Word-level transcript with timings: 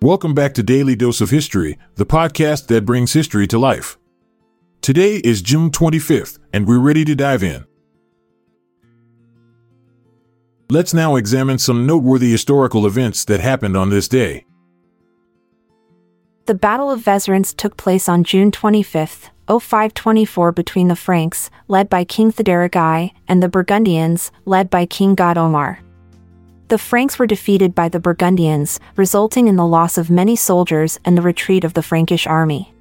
Welcome 0.00 0.32
back 0.32 0.54
to 0.54 0.62
Daily 0.62 0.94
Dose 0.94 1.20
of 1.20 1.30
History, 1.30 1.76
the 1.96 2.06
podcast 2.06 2.68
that 2.68 2.86
brings 2.86 3.14
history 3.14 3.48
to 3.48 3.58
life. 3.58 3.98
Today 4.80 5.16
is 5.16 5.42
June 5.42 5.72
25th, 5.72 6.38
and 6.52 6.68
we're 6.68 6.78
ready 6.78 7.04
to 7.04 7.16
dive 7.16 7.42
in. 7.42 7.64
Let's 10.70 10.94
now 10.94 11.16
examine 11.16 11.58
some 11.58 11.84
noteworthy 11.84 12.30
historical 12.30 12.86
events 12.86 13.24
that 13.24 13.40
happened 13.40 13.76
on 13.76 13.90
this 13.90 14.06
day. 14.06 14.46
The 16.46 16.54
Battle 16.54 16.92
of 16.92 17.00
Vézeronce 17.00 17.56
took 17.56 17.76
place 17.76 18.08
on 18.08 18.22
June 18.22 18.52
25, 18.52 19.30
0524 19.48 20.52
between 20.52 20.86
the 20.86 20.94
Franks, 20.94 21.50
led 21.66 21.88
by 21.88 22.04
King 22.04 22.30
Theoderic 22.30 22.76
I, 22.76 23.12
and 23.26 23.42
the 23.42 23.48
Burgundians, 23.48 24.30
led 24.44 24.70
by 24.70 24.86
King 24.86 25.16
Godomar. 25.16 25.78
The 26.68 26.76
Franks 26.76 27.18
were 27.18 27.26
defeated 27.26 27.74
by 27.74 27.88
the 27.88 27.98
Burgundians, 27.98 28.78
resulting 28.94 29.48
in 29.48 29.56
the 29.56 29.66
loss 29.66 29.96
of 29.96 30.10
many 30.10 30.36
soldiers 30.36 31.00
and 31.02 31.16
the 31.16 31.22
retreat 31.22 31.64
of 31.64 31.72
the 31.72 31.82
Frankish 31.82 32.26
army. 32.26 32.74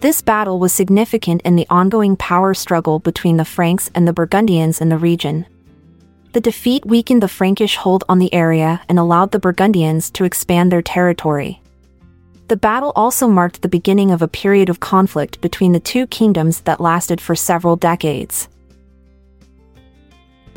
This 0.00 0.20
battle 0.20 0.58
was 0.58 0.72
significant 0.72 1.40
in 1.42 1.54
the 1.54 1.66
ongoing 1.70 2.16
power 2.16 2.54
struggle 2.54 2.98
between 2.98 3.36
the 3.36 3.44
Franks 3.44 3.88
and 3.94 4.08
the 4.08 4.12
Burgundians 4.12 4.80
in 4.80 4.88
the 4.88 4.98
region. 4.98 5.46
The 6.32 6.40
defeat 6.40 6.84
weakened 6.84 7.22
the 7.22 7.28
Frankish 7.28 7.76
hold 7.76 8.02
on 8.08 8.18
the 8.18 8.34
area 8.34 8.82
and 8.88 8.98
allowed 8.98 9.30
the 9.30 9.38
Burgundians 9.38 10.10
to 10.10 10.24
expand 10.24 10.72
their 10.72 10.82
territory. 10.82 11.62
The 12.48 12.56
battle 12.56 12.92
also 12.96 13.28
marked 13.28 13.62
the 13.62 13.68
beginning 13.68 14.10
of 14.10 14.22
a 14.22 14.28
period 14.28 14.68
of 14.68 14.80
conflict 14.80 15.40
between 15.40 15.70
the 15.70 15.78
two 15.78 16.08
kingdoms 16.08 16.62
that 16.62 16.80
lasted 16.80 17.20
for 17.20 17.36
several 17.36 17.76
decades. 17.76 18.48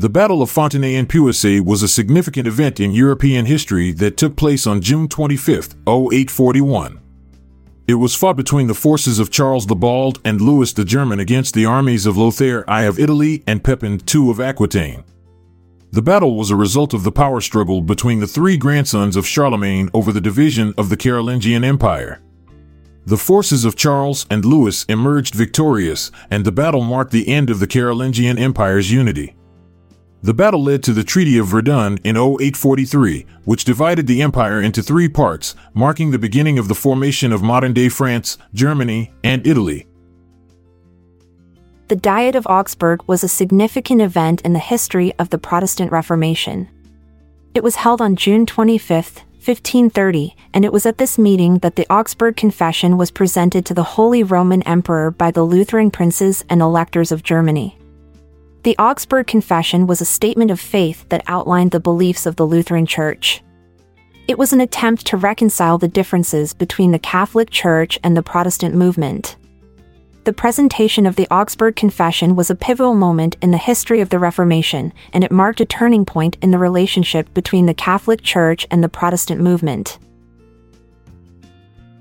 The 0.00 0.08
Battle 0.08 0.42
of 0.42 0.50
Fontenay-en-Puisaye 0.52 1.60
was 1.60 1.82
a 1.82 1.88
significant 1.88 2.46
event 2.46 2.78
in 2.78 2.92
European 2.92 3.46
history 3.46 3.90
that 3.94 4.16
took 4.16 4.36
place 4.36 4.64
on 4.64 4.80
June 4.80 5.08
25, 5.08 5.74
0841. 5.88 7.00
It 7.88 7.94
was 7.94 8.14
fought 8.14 8.36
between 8.36 8.68
the 8.68 8.74
forces 8.74 9.18
of 9.18 9.32
Charles 9.32 9.66
the 9.66 9.74
Bald 9.74 10.20
and 10.24 10.40
Louis 10.40 10.72
the 10.72 10.84
German 10.84 11.18
against 11.18 11.52
the 11.52 11.66
armies 11.66 12.06
of 12.06 12.16
Lothair 12.16 12.62
I 12.70 12.82
of 12.82 13.00
Italy 13.00 13.42
and 13.44 13.64
Pepin 13.64 14.00
II 14.14 14.30
of 14.30 14.38
Aquitaine. 14.38 15.02
The 15.90 16.02
battle 16.02 16.36
was 16.36 16.52
a 16.52 16.56
result 16.56 16.94
of 16.94 17.02
the 17.02 17.10
power 17.10 17.40
struggle 17.40 17.80
between 17.80 18.20
the 18.20 18.28
three 18.28 18.56
grandsons 18.56 19.16
of 19.16 19.26
Charlemagne 19.26 19.90
over 19.92 20.12
the 20.12 20.20
division 20.20 20.74
of 20.78 20.90
the 20.90 20.96
Carolingian 20.96 21.64
Empire. 21.64 22.22
The 23.04 23.16
forces 23.16 23.64
of 23.64 23.74
Charles 23.74 24.26
and 24.30 24.44
Louis 24.44 24.84
emerged 24.88 25.34
victorious, 25.34 26.12
and 26.30 26.44
the 26.44 26.52
battle 26.52 26.82
marked 26.82 27.10
the 27.10 27.26
end 27.26 27.50
of 27.50 27.58
the 27.58 27.66
Carolingian 27.66 28.38
Empire's 28.38 28.92
unity. 28.92 29.34
The 30.20 30.34
battle 30.34 30.64
led 30.64 30.82
to 30.82 30.92
the 30.92 31.04
Treaty 31.04 31.38
of 31.38 31.46
Verdun 31.46 31.98
in 32.02 32.16
0843, 32.16 33.24
which 33.44 33.64
divided 33.64 34.08
the 34.08 34.20
empire 34.20 34.60
into 34.60 34.82
three 34.82 35.08
parts, 35.08 35.54
marking 35.74 36.10
the 36.10 36.18
beginning 36.18 36.58
of 36.58 36.66
the 36.66 36.74
formation 36.74 37.32
of 37.32 37.40
modern 37.40 37.72
day 37.72 37.88
France, 37.88 38.36
Germany, 38.52 39.12
and 39.22 39.46
Italy. 39.46 39.86
The 41.86 41.96
Diet 41.96 42.34
of 42.34 42.46
Augsburg 42.48 43.02
was 43.06 43.22
a 43.22 43.28
significant 43.28 44.02
event 44.02 44.40
in 44.42 44.54
the 44.54 44.58
history 44.58 45.14
of 45.20 45.30
the 45.30 45.38
Protestant 45.38 45.92
Reformation. 45.92 46.68
It 47.54 47.62
was 47.62 47.76
held 47.76 48.02
on 48.02 48.16
June 48.16 48.44
25, 48.44 49.24
1530, 49.48 50.36
and 50.52 50.64
it 50.64 50.72
was 50.72 50.84
at 50.84 50.98
this 50.98 51.16
meeting 51.16 51.58
that 51.58 51.76
the 51.76 51.86
Augsburg 51.90 52.36
Confession 52.36 52.98
was 52.98 53.12
presented 53.12 53.64
to 53.64 53.72
the 53.72 53.84
Holy 53.84 54.24
Roman 54.24 54.62
Emperor 54.64 55.12
by 55.12 55.30
the 55.30 55.44
Lutheran 55.44 55.92
princes 55.92 56.44
and 56.50 56.60
electors 56.60 57.12
of 57.12 57.22
Germany. 57.22 57.77
The 58.64 58.76
Augsburg 58.76 59.28
Confession 59.28 59.86
was 59.86 60.00
a 60.00 60.04
statement 60.04 60.50
of 60.50 60.58
faith 60.58 61.08
that 61.10 61.22
outlined 61.28 61.70
the 61.70 61.78
beliefs 61.78 62.26
of 62.26 62.34
the 62.34 62.46
Lutheran 62.46 62.86
Church. 62.86 63.40
It 64.26 64.36
was 64.36 64.52
an 64.52 64.60
attempt 64.60 65.06
to 65.06 65.16
reconcile 65.16 65.78
the 65.78 65.86
differences 65.86 66.54
between 66.54 66.90
the 66.90 66.98
Catholic 66.98 67.50
Church 67.50 68.00
and 68.02 68.16
the 68.16 68.22
Protestant 68.22 68.74
movement. 68.74 69.36
The 70.24 70.32
presentation 70.32 71.06
of 71.06 71.14
the 71.14 71.28
Augsburg 71.32 71.76
Confession 71.76 72.34
was 72.34 72.50
a 72.50 72.56
pivotal 72.56 72.94
moment 72.94 73.36
in 73.40 73.52
the 73.52 73.58
history 73.58 74.00
of 74.00 74.10
the 74.10 74.18
Reformation, 74.18 74.92
and 75.12 75.22
it 75.22 75.30
marked 75.30 75.60
a 75.60 75.64
turning 75.64 76.04
point 76.04 76.36
in 76.42 76.50
the 76.50 76.58
relationship 76.58 77.32
between 77.32 77.66
the 77.66 77.74
Catholic 77.74 78.22
Church 78.22 78.66
and 78.72 78.82
the 78.82 78.88
Protestant 78.88 79.40
movement. 79.40 80.00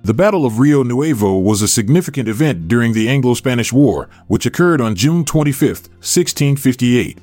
The 0.07 0.13
Battle 0.13 0.45
of 0.45 0.57
Rio 0.57 0.83
Nuevo 0.83 1.37
was 1.37 1.61
a 1.61 1.67
significant 1.67 2.29
event 2.29 2.69
during 2.69 2.93
the 2.93 3.09
Anglo 3.09 3.33
Spanish 3.33 3.73
War, 3.73 4.07
which 4.27 4.45
occurred 4.45 4.79
on 4.79 4.95
June 4.95 5.25
25, 5.25 5.69
1658. 5.99 7.19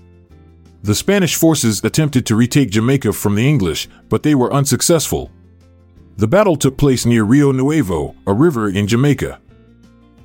The 0.83 0.95
Spanish 0.95 1.35
forces 1.35 1.83
attempted 1.83 2.27
to 2.27 2.37
retake 2.37 2.69
Jamaica 2.69 3.15
from 3.15 3.37
the 3.37 3.49
English, 3.49 3.89
but 4.11 4.23
they 4.23 4.35
were 4.35 4.53
unsuccessful. 4.53 5.31
The 6.19 6.29
battle 6.29 6.57
took 6.57 6.77
place 6.77 7.07
near 7.07 7.25
Rio 7.25 7.53
Nuevo, 7.53 8.15
a 8.27 8.35
river 8.35 8.69
in 8.69 8.87
Jamaica. 8.87 9.41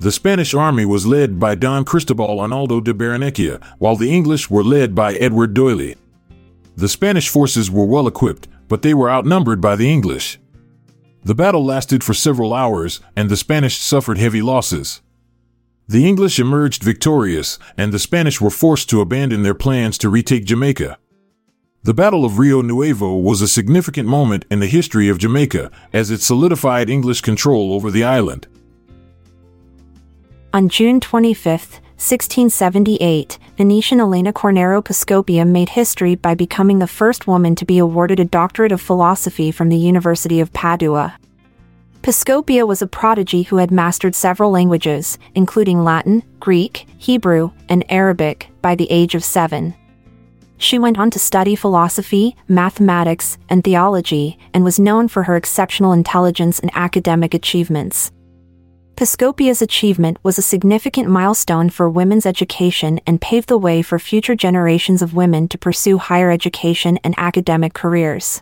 The 0.02 0.12
Spanish 0.12 0.54
army 0.54 0.84
was 0.84 1.08
led 1.08 1.40
by 1.40 1.56
Don 1.56 1.86
Cristobal 1.86 2.42
Arnaldo 2.42 2.82
de 2.82 2.94
Barranquilla, 2.94 3.64
while 3.78 3.96
the 3.96 4.14
English 4.14 4.50
were 4.50 4.66
led 4.66 4.94
by 4.94 5.14
Edward 5.14 5.54
D'Oyly. 5.54 5.96
The 6.76 6.90
Spanish 6.90 7.30
forces 7.30 7.72
were 7.72 7.86
well 7.86 8.06
equipped, 8.06 8.50
but 8.68 8.82
they 8.82 8.94
were 8.94 9.10
outnumbered 9.10 9.62
by 9.62 9.78
the 9.78 9.90
English. 9.90 10.40
The 11.24 11.36
battle 11.36 11.66
lasted 11.66 12.04
for 12.04 12.14
several 12.14 12.54
hours, 12.54 13.02
and 13.16 13.30
the 13.30 13.38
Spanish 13.38 13.78
suffered 13.78 14.18
heavy 14.18 14.42
losses. 14.42 15.02
The 15.88 16.08
English 16.08 16.40
emerged 16.40 16.84
victorious, 16.84 17.60
and 17.78 17.92
the 17.92 18.00
Spanish 18.00 18.40
were 18.40 18.50
forced 18.50 18.90
to 18.90 19.02
abandon 19.02 19.44
their 19.44 19.54
plans 19.56 19.98
to 19.98 20.10
retake 20.10 20.46
Jamaica. 20.46 20.98
The 21.82 21.94
Battle 21.94 22.26
of 22.26 22.38
Rio 22.38 22.62
Nuevo 22.62 23.16
was 23.16 23.42
a 23.42 23.48
significant 23.48 24.08
moment 24.08 24.46
in 24.52 24.60
the 24.60 24.68
history 24.68 25.10
of 25.10 25.18
Jamaica, 25.18 25.72
as 25.92 26.12
it 26.12 26.22
solidified 26.22 26.90
English 26.90 27.22
control 27.22 27.74
over 27.74 27.90
the 27.90 28.04
island. 28.04 28.48
On 30.54 30.70
June 30.70 31.00
25, 31.00 31.80
1678, 32.00 33.38
Venetian 33.58 34.00
Elena 34.00 34.32
Cornaro 34.32 34.82
Piscopia 34.82 35.46
made 35.46 35.68
history 35.68 36.16
by 36.16 36.34
becoming 36.34 36.80
the 36.80 36.88
first 36.88 37.28
woman 37.28 37.56
to 37.56 37.66
be 37.66 37.78
awarded 37.78 38.22
a 38.22 38.26
doctorate 38.26 38.72
of 38.72 38.80
philosophy 38.80 39.52
from 39.52 39.68
the 39.68 39.76
University 39.76 40.40
of 40.40 40.54
Padua. 40.54 41.18
Piscopia 42.02 42.66
was 42.66 42.82
a 42.82 42.88
prodigy 42.88 43.44
who 43.44 43.58
had 43.58 43.70
mastered 43.70 44.16
several 44.16 44.50
languages, 44.50 45.18
including 45.36 45.84
Latin, 45.84 46.24
Greek, 46.40 46.88
Hebrew, 46.98 47.52
and 47.68 47.84
Arabic, 47.90 48.50
by 48.62 48.76
the 48.76 48.90
age 48.90 49.14
of 49.14 49.22
seven. 49.22 49.76
She 50.58 50.80
went 50.80 50.98
on 50.98 51.12
to 51.12 51.20
study 51.20 51.54
philosophy, 51.54 52.38
mathematics, 52.48 53.38
and 53.50 53.62
theology, 53.62 54.40
and 54.54 54.64
was 54.64 54.80
known 54.80 55.10
for 55.10 55.24
her 55.24 55.36
exceptional 55.36 55.92
intelligence 55.92 56.62
and 56.62 56.72
academic 56.74 57.34
achievements. 57.34 58.14
Piscopia's 59.00 59.62
achievement 59.62 60.18
was 60.24 60.38
a 60.38 60.42
significant 60.42 61.08
milestone 61.08 61.70
for 61.70 61.90
women's 61.90 62.26
education 62.26 63.00
and 63.08 63.22
paved 63.22 63.48
the 63.48 63.58
way 63.58 63.82
for 63.82 63.98
future 63.98 64.36
generations 64.36 65.02
of 65.02 65.14
women 65.14 65.48
to 65.48 65.58
pursue 65.58 66.00
higher 66.00 66.30
education 66.30 67.00
and 67.02 67.16
academic 67.18 67.74
careers. 67.74 68.42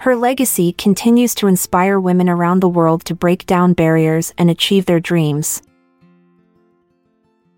Her 0.00 0.14
legacy 0.14 0.74
continues 0.74 1.34
to 1.36 1.46
inspire 1.46 1.98
women 1.98 2.28
around 2.28 2.60
the 2.60 2.68
world 2.68 3.06
to 3.06 3.14
break 3.14 3.46
down 3.46 3.72
barriers 3.72 4.34
and 4.36 4.50
achieve 4.50 4.84
their 4.84 5.00
dreams. 5.00 5.62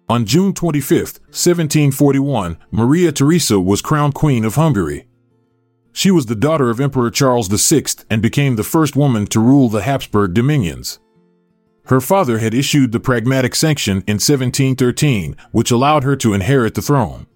On 0.08 0.24
June 0.24 0.54
25, 0.54 1.18
1741, 1.32 2.58
Maria 2.70 3.10
Theresa 3.10 3.58
was 3.58 3.82
crowned 3.82 4.14
Queen 4.14 4.44
of 4.44 4.54
Hungary. 4.54 5.08
She 5.92 6.12
was 6.12 6.26
the 6.26 6.36
daughter 6.36 6.70
of 6.70 6.78
Emperor 6.78 7.10
Charles 7.10 7.48
VI 7.48 8.04
and 8.08 8.22
became 8.22 8.54
the 8.54 8.62
first 8.62 8.94
woman 8.94 9.26
to 9.26 9.40
rule 9.40 9.68
the 9.68 9.82
Habsburg 9.82 10.32
dominions. 10.32 11.00
Her 11.86 12.00
father 12.00 12.38
had 12.38 12.54
issued 12.54 12.92
the 12.92 13.00
Pragmatic 13.00 13.54
Sanction 13.54 13.98
in 14.06 14.14
1713, 14.14 15.36
which 15.52 15.70
allowed 15.70 16.02
her 16.02 16.16
to 16.16 16.32
inherit 16.32 16.74
the 16.74 16.82
throne. 16.82 17.26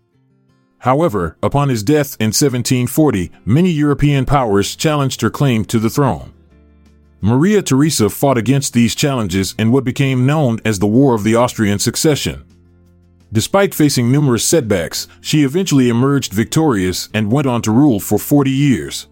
However, 0.78 1.36
upon 1.42 1.68
his 1.68 1.82
death 1.82 2.16
in 2.18 2.28
1740, 2.28 3.30
many 3.44 3.70
European 3.70 4.24
powers 4.24 4.74
challenged 4.74 5.20
her 5.20 5.30
claim 5.30 5.64
to 5.66 5.78
the 5.78 5.90
throne. 5.90 6.32
Maria 7.20 7.60
Theresa 7.60 8.08
fought 8.08 8.38
against 8.38 8.72
these 8.72 8.94
challenges 8.94 9.54
in 9.58 9.72
what 9.72 9.84
became 9.84 10.24
known 10.24 10.60
as 10.64 10.78
the 10.78 10.86
War 10.86 11.14
of 11.14 11.24
the 11.24 11.34
Austrian 11.34 11.78
Succession. 11.78 12.44
Despite 13.32 13.74
facing 13.74 14.10
numerous 14.10 14.44
setbacks, 14.44 15.08
she 15.20 15.42
eventually 15.42 15.90
emerged 15.90 16.32
victorious 16.32 17.10
and 17.12 17.30
went 17.30 17.46
on 17.46 17.60
to 17.62 17.72
rule 17.72 18.00
for 18.00 18.18
40 18.18 18.50
years. 18.50 19.08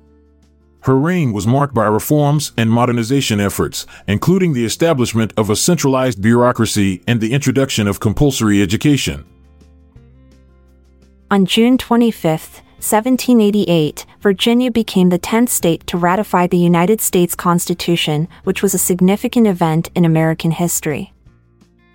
Her 0.86 0.96
reign 0.96 1.32
was 1.32 1.48
marked 1.48 1.74
by 1.74 1.86
reforms 1.86 2.52
and 2.56 2.70
modernization 2.70 3.40
efforts, 3.40 3.86
including 4.06 4.52
the 4.52 4.64
establishment 4.64 5.32
of 5.36 5.50
a 5.50 5.56
centralized 5.56 6.22
bureaucracy 6.22 7.02
and 7.08 7.20
the 7.20 7.32
introduction 7.32 7.88
of 7.88 7.98
compulsory 7.98 8.62
education. 8.62 9.24
On 11.28 11.44
June 11.44 11.76
25, 11.76 12.30
1788, 12.78 14.06
Virginia 14.20 14.70
became 14.70 15.08
the 15.08 15.18
10th 15.18 15.48
state 15.48 15.84
to 15.88 15.98
ratify 15.98 16.46
the 16.46 16.56
United 16.56 17.00
States 17.00 17.34
Constitution, 17.34 18.28
which 18.44 18.62
was 18.62 18.72
a 18.72 18.78
significant 18.78 19.48
event 19.48 19.90
in 19.96 20.04
American 20.04 20.52
history. 20.52 21.12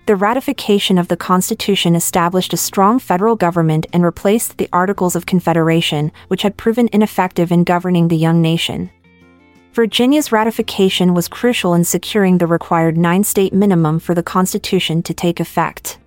The 0.04 0.16
ratification 0.16 0.98
of 0.98 1.06
the 1.06 1.16
Constitution 1.16 1.94
established 1.94 2.52
a 2.52 2.56
strong 2.56 2.98
federal 2.98 3.36
government 3.36 3.86
and 3.92 4.02
replaced 4.02 4.58
the 4.58 4.68
Articles 4.72 5.14
of 5.14 5.26
Confederation, 5.26 6.10
which 6.26 6.42
had 6.42 6.56
proven 6.56 6.88
ineffective 6.92 7.52
in 7.52 7.62
governing 7.62 8.08
the 8.08 8.16
young 8.16 8.42
nation. 8.42 8.90
Virginia's 9.74 10.32
ratification 10.32 11.14
was 11.14 11.28
crucial 11.28 11.72
in 11.72 11.84
securing 11.84 12.38
the 12.38 12.48
required 12.48 12.98
nine 12.98 13.22
state 13.22 13.52
minimum 13.52 14.00
for 14.00 14.12
the 14.12 14.24
Constitution 14.24 15.04
to 15.04 15.14
take 15.14 15.38
effect. 15.38 16.00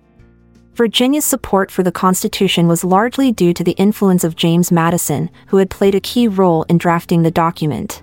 Virginia's 0.74 1.24
support 1.24 1.70
for 1.70 1.82
the 1.82 1.90
Constitution 1.90 2.68
was 2.68 2.84
largely 2.84 3.32
due 3.32 3.54
to 3.54 3.64
the 3.64 3.72
influence 3.72 4.24
of 4.24 4.36
James 4.36 4.70
Madison, 4.70 5.30
who 5.46 5.56
had 5.56 5.70
played 5.70 5.94
a 5.94 6.00
key 6.00 6.28
role 6.28 6.64
in 6.64 6.76
drafting 6.76 7.22
the 7.22 7.30
document. 7.30 8.02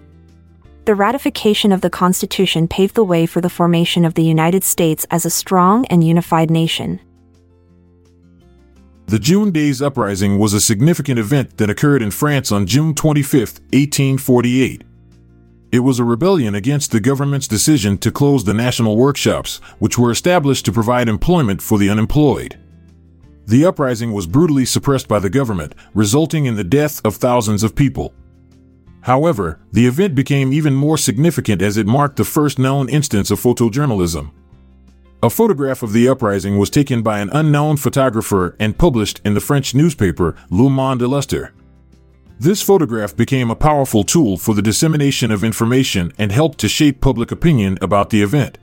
The 0.85 0.95
ratification 0.95 1.71
of 1.71 1.79
the 1.79 1.89
Constitution 1.89 2.67
paved 2.67 2.95
the 2.95 3.05
way 3.05 3.25
for 3.25 3.39
the 3.39 3.49
formation 3.49 4.03
of 4.03 4.15
the 4.15 4.23
United 4.23 4.65
States 4.65 5.05
as 5.09 5.25
a 5.25 5.29
strong 5.29 5.85
and 5.85 6.03
unified 6.03 6.51
nation. 6.51 6.99
The 9.05 9.19
June 9.19 9.51
Days 9.51 9.81
Uprising 9.81 10.39
was 10.39 10.53
a 10.53 10.59
significant 10.59 11.19
event 11.19 11.57
that 11.57 11.69
occurred 11.69 12.01
in 12.01 12.11
France 12.11 12.51
on 12.51 12.67
June 12.67 12.93
25, 12.93 13.39
1848. 13.71 14.83
It 15.71 15.79
was 15.79 15.99
a 15.99 16.03
rebellion 16.03 16.53
against 16.53 16.91
the 16.91 16.99
government's 16.99 17.47
decision 17.47 17.97
to 17.99 18.11
close 18.11 18.43
the 18.43 18.53
national 18.53 18.97
workshops, 18.97 19.61
which 19.79 19.97
were 19.97 20.11
established 20.11 20.65
to 20.65 20.73
provide 20.73 21.07
employment 21.07 21.61
for 21.61 21.77
the 21.77 21.89
unemployed. 21.89 22.59
The 23.45 23.65
uprising 23.65 24.11
was 24.11 24.27
brutally 24.27 24.65
suppressed 24.65 25.07
by 25.07 25.19
the 25.19 25.29
government, 25.29 25.75
resulting 25.93 26.45
in 26.45 26.55
the 26.55 26.63
death 26.63 26.99
of 27.05 27.15
thousands 27.15 27.63
of 27.63 27.73
people. 27.73 28.13
However, 29.03 29.59
the 29.71 29.85
event 29.85 30.15
became 30.15 30.53
even 30.53 30.73
more 30.73 30.97
significant 30.97 31.61
as 31.61 31.75
it 31.75 31.85
marked 31.85 32.15
the 32.15 32.23
first 32.23 32.57
known 32.57 32.87
instance 32.87 33.31
of 33.31 33.39
photojournalism. 33.39 34.31
A 35.21 35.29
photograph 35.29 35.83
of 35.83 35.91
the 35.91 36.07
uprising 36.07 36.57
was 36.57 36.69
taken 36.69 37.01
by 37.01 37.19
an 37.19 37.29
unknown 37.33 37.77
photographer 37.77 38.55
and 38.59 38.77
published 38.77 39.19
in 39.25 39.33
the 39.33 39.41
French 39.41 39.75
newspaper 39.75 40.35
Le 40.49 40.69
Monde 40.69 41.01
Illustre. 41.01 41.53
This 42.39 42.61
photograph 42.61 43.15
became 43.15 43.51
a 43.51 43.55
powerful 43.55 44.05
tool 44.05 44.37
for 44.37 44.53
the 44.53 44.61
dissemination 44.61 45.31
of 45.31 45.43
information 45.43 46.13
and 46.17 46.31
helped 46.31 46.57
to 46.59 46.69
shape 46.69 47.01
public 47.01 47.31
opinion 47.31 47.77
about 47.81 48.09
the 48.09 48.21
event. 48.21 48.57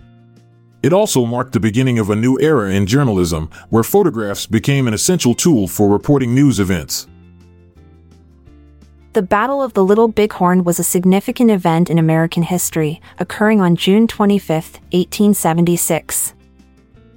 It 0.82 0.94
also 0.94 1.26
marked 1.26 1.52
the 1.52 1.60
beginning 1.60 1.98
of 1.98 2.08
a 2.08 2.16
new 2.16 2.38
era 2.40 2.70
in 2.70 2.86
journalism 2.86 3.50
where 3.68 3.82
photographs 3.82 4.46
became 4.46 4.88
an 4.88 4.94
essential 4.94 5.34
tool 5.34 5.68
for 5.68 5.90
reporting 5.90 6.34
news 6.34 6.58
events. 6.58 7.06
The 9.12 9.22
Battle 9.22 9.60
of 9.60 9.74
the 9.74 9.84
Little 9.84 10.06
Bighorn 10.06 10.62
was 10.62 10.78
a 10.78 10.84
significant 10.84 11.50
event 11.50 11.90
in 11.90 11.98
American 11.98 12.44
history, 12.44 13.00
occurring 13.18 13.60
on 13.60 13.74
June 13.74 14.06
25, 14.06 14.48
1876. 14.92 16.34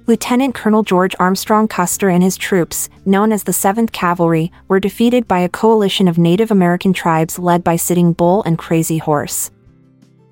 Lieutenant 0.08 0.56
Colonel 0.56 0.82
George 0.82 1.14
Armstrong 1.20 1.68
Custer 1.68 2.08
and 2.08 2.20
his 2.20 2.36
troops, 2.36 2.88
known 3.06 3.30
as 3.30 3.44
the 3.44 3.52
7th 3.52 3.92
Cavalry, 3.92 4.50
were 4.66 4.80
defeated 4.80 5.28
by 5.28 5.38
a 5.38 5.48
coalition 5.48 6.08
of 6.08 6.18
Native 6.18 6.50
American 6.50 6.92
tribes 6.92 7.38
led 7.38 7.62
by 7.62 7.76
Sitting 7.76 8.12
Bull 8.12 8.42
and 8.42 8.58
Crazy 8.58 8.98
Horse. 8.98 9.52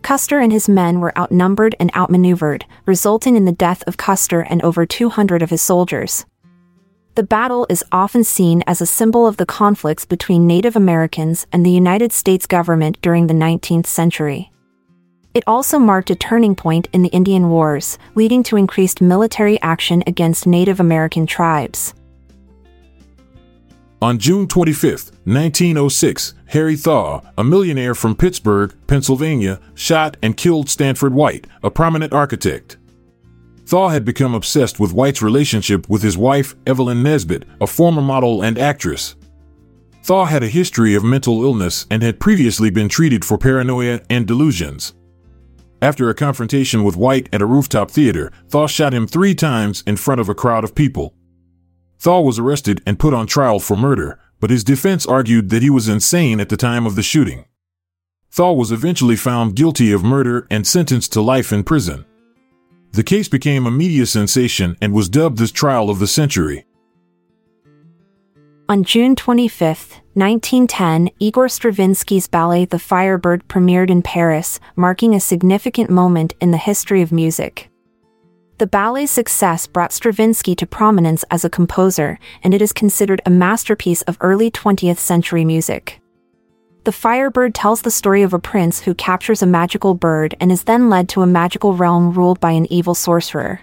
Custer 0.03 0.41
and 0.41 0.51
his 0.51 0.69
men 0.69 0.99
were 0.99 1.17
outnumbered 1.17 1.77
and 1.79 1.95
outmaneuvered, 1.95 2.67
resulting 2.87 3.37
in 3.37 3.45
the 3.45 3.53
death 3.53 3.85
of 3.87 3.97
Custer 3.97 4.41
and 4.41 4.61
over 4.63 4.85
200 4.85 5.43
of 5.43 5.51
his 5.51 5.63
soldiers. 5.63 6.27
The 7.15 7.23
battle 7.23 7.67
is 7.69 7.85
often 7.93 8.25
seen 8.25 8.65
as 8.67 8.81
a 8.81 8.87
symbol 8.87 9.27
of 9.27 9.37
the 9.37 9.45
conflicts 9.45 10.07
between 10.07 10.47
Native 10.47 10.77
Americans 10.77 11.47
and 11.53 11.65
the 11.65 11.71
United 11.71 12.11
States 12.11 12.47
government 12.47 12.99
during 13.03 13.27
the 13.27 13.35
19th 13.35 13.85
century. 13.85 14.51
It 15.35 15.45
also 15.47 15.79
marked 15.79 16.09
a 16.09 16.15
turning 16.15 16.55
point 16.55 16.89
in 16.95 17.03
the 17.03 17.11
Indian 17.11 17.51
Wars, 17.51 17.99
leading 18.15 18.43
to 18.45 18.57
increased 18.57 19.03
military 19.03 19.61
action 19.61 20.03
against 20.07 20.47
Native 20.47 20.81
American 20.81 21.27
tribes. 21.27 21.93
On 24.01 24.19
June 24.19 24.49
25, 24.49 25.11
1906, 25.25 26.35
Harry 26.47 26.77
Thaw, 26.77 27.21
a 27.37 27.45
millionaire 27.45 27.95
from 27.95 28.17
Pittsburgh, 28.17 28.75
Pennsylvania, 28.87 29.61
shot 29.75 30.17
and 30.23 30.35
killed 30.35 30.71
Stanford 30.71 31.13
White, 31.13 31.47
a 31.63 31.71
prominent 31.71 32.15
architect. 32.15 32.79
Thaw 33.73 33.89
had 33.89 34.05
become 34.05 34.35
obsessed 34.35 34.79
with 34.79 34.93
White's 34.93 35.23
relationship 35.23 35.89
with 35.89 36.03
his 36.03 36.19
wife, 36.19 36.55
Evelyn 36.67 37.03
Nesbit, 37.03 37.47
a 37.59 37.67
former 37.67 38.03
model 38.03 38.43
and 38.43 38.59
actress. 38.59 39.17
Thaw 40.03 40.27
had 40.27 40.43
a 40.43 40.49
history 40.49 40.95
of 40.95 41.03
mental 41.03 41.43
illness 41.43 41.87
and 41.91 42.03
had 42.03 42.21
previously 42.21 42.69
been 42.69 42.91
treated 42.91 43.25
for 43.25 43.39
paranoia 43.39 44.03
and 44.11 44.27
delusions. 44.27 44.93
After 45.81 46.11
a 46.11 46.15
confrontation 46.15 46.85
with 46.85 46.99
White 46.99 47.31
at 47.33 47.41
a 47.41 47.47
rooftop 47.47 47.91
theater, 47.91 48.31
Thaw 48.51 48.67
shot 48.67 48.93
him 48.93 49.07
three 49.07 49.35
times 49.35 49.83
in 49.87 49.97
front 49.97 50.21
of 50.21 50.29
a 50.29 50.35
crowd 50.35 50.65
of 50.65 50.75
people. 50.75 51.15
Thaw 51.99 52.21
was 52.21 52.39
arrested 52.39 52.83
and 52.85 52.99
put 52.99 53.15
on 53.15 53.27
trial 53.27 53.59
for 53.59 53.75
murder, 53.75 54.21
but 54.39 54.51
his 54.51 54.65
defense 54.65 55.07
argued 55.07 55.49
that 55.49 55.63
he 55.63 55.71
was 55.71 55.89
insane 55.89 56.41
at 56.41 56.51
the 56.51 56.59
time 56.59 56.85
of 56.85 56.95
the 56.95 57.03
shooting. 57.03 57.47
Thaw 58.33 58.53
was 58.53 58.71
eventually 58.71 59.17
found 59.17 59.57
guilty 59.57 59.93
of 59.93 60.05
murder 60.05 60.47
and 60.51 60.67
sentenced 60.67 61.15
to 61.15 61.23
life 61.23 61.55
in 61.55 61.65
prison. 61.65 62.05
The 62.93 63.03
case 63.03 63.27
became 63.27 63.67
a 63.67 63.71
media 63.71 64.05
sensation 64.05 64.77
and 64.83 64.93
was 64.93 65.09
dubbed 65.09 65.39
the 65.39 65.49
trial 65.49 65.89
of 65.89 65.99
the 65.99 66.07
century. 66.07 66.67
On 68.69 68.85
June 68.85 69.17
25, 69.17 70.03
1910, 70.13 71.09
Igor 71.19 71.49
Stravinsky's 71.49 72.29
ballet 72.29 72.67
The 72.67 72.79
Firebird 72.79 73.49
premiered 73.49 73.89
in 73.89 74.03
Paris, 74.03 74.61
marking 74.77 75.15
a 75.15 75.21
significant 75.21 75.89
moment 75.89 76.35
in 76.39 76.51
the 76.51 76.59
history 76.59 77.01
of 77.01 77.13
music. 77.13 77.71
The 78.59 78.67
ballet's 78.67 79.11
success 79.11 79.67
brought 79.67 79.93
Stravinsky 79.93 80.55
to 80.57 80.67
prominence 80.67 81.25
as 81.31 81.47
a 81.47 81.51
composer, 81.51 82.19
and 82.43 82.53
it 82.53 82.61
is 82.61 82.75
considered 82.75 83.23
a 83.25 83.31
masterpiece 83.31 84.03
of 84.03 84.19
early 84.21 84.51
20th 84.51 84.99
century 84.99 85.47
music. 85.47 86.02
The 86.85 86.93
Firebird 86.93 87.55
tells 87.55 87.83
the 87.83 87.93
story 87.93 88.23
of 88.23 88.35
a 88.35 88.41
prince 88.41 88.81
who 88.81 88.95
captures 88.95 89.41
a 89.41 89.47
magical 89.47 89.95
bird 89.95 90.35
and 90.41 90.51
is 90.51 90.65
then 90.65 90.91
led 90.91 91.09
to 91.11 91.23
a 91.23 91.27
magical 91.27 91.77
realm 91.77 92.13
ruled 92.13 92.41
by 92.41 92.51
an 92.51 92.71
evil 92.73 92.97
sorcerer. 92.97 93.61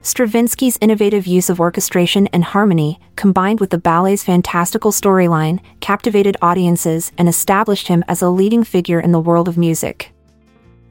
Stravinsky's 0.00 0.78
innovative 0.80 1.26
use 1.26 1.50
of 1.50 1.60
orchestration 1.60 2.26
and 2.28 2.42
harmony, 2.42 2.98
combined 3.14 3.60
with 3.60 3.68
the 3.68 3.76
ballet's 3.76 4.24
fantastical 4.24 4.90
storyline, 4.90 5.60
captivated 5.80 6.38
audiences 6.40 7.12
and 7.18 7.28
established 7.28 7.88
him 7.88 8.02
as 8.08 8.22
a 8.22 8.30
leading 8.30 8.64
figure 8.64 9.00
in 9.00 9.12
the 9.12 9.20
world 9.20 9.46
of 9.46 9.58
music. 9.58 10.14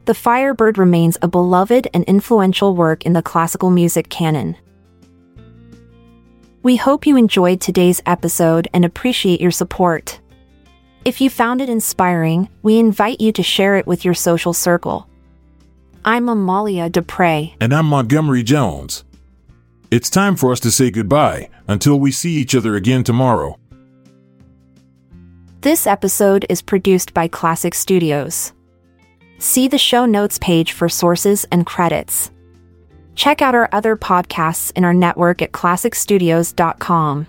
The 0.05 0.13
Firebird 0.13 0.77
remains 0.77 1.17
a 1.23 1.27
beloved 1.27 1.87
and 1.95 2.03
influential 2.03 2.75
work 2.75 3.07
in 3.07 3.13
the 3.13 3.23
classical 3.23 3.71
music 3.71 4.09
canon. 4.09 4.55
We 6.61 6.75
hope 6.75 7.07
you 7.07 7.17
enjoyed 7.17 7.59
today's 7.59 8.01
episode 8.05 8.67
and 8.71 8.85
appreciate 8.85 9.41
your 9.41 9.49
support. 9.49 10.18
If 11.05 11.21
you 11.21 11.29
found 11.29 11.61
it 11.61 11.69
inspiring, 11.69 12.49
we 12.61 12.77
invite 12.77 13.21
you 13.21 13.31
to 13.33 13.43
share 13.43 13.77
it 13.77 13.87
with 13.87 14.03
your 14.03 14.13
social 14.13 14.53
circle. 14.53 15.07
I'm 16.03 16.27
Amalia 16.27 16.89
Dupre. 16.89 17.53
And 17.61 17.73
I'm 17.73 17.85
Montgomery 17.85 18.43
Jones. 18.43 19.05
It's 19.91 20.09
time 20.09 20.35
for 20.35 20.51
us 20.51 20.59
to 20.61 20.71
say 20.71 20.91
goodbye 20.91 21.49
until 21.67 21.99
we 21.99 22.11
see 22.11 22.33
each 22.33 22.53
other 22.53 22.75
again 22.75 23.03
tomorrow. 23.03 23.57
This 25.61 25.87
episode 25.87 26.45
is 26.49 26.61
produced 26.61 27.13
by 27.13 27.27
Klassic 27.27 27.73
Studios. 27.73 28.53
See 29.39 29.67
the 29.67 29.77
show 29.77 30.05
notes 30.05 30.37
page 30.39 30.73
for 30.73 30.89
sources 30.89 31.45
and 31.51 31.65
credits. 31.65 32.29
Check 33.15 33.41
out 33.41 33.55
our 33.55 33.69
other 33.71 33.95
podcasts 33.95 34.71
in 34.75 34.83
our 34.83 34.93
network 34.93 35.41
at 35.41 35.53
klassicstudios.com. 35.53 37.27